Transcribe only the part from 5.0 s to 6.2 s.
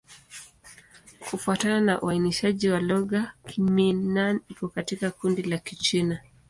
kundi la Kichina.